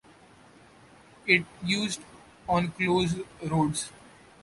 [1.27, 2.01] It used
[2.49, 3.91] on closed roads.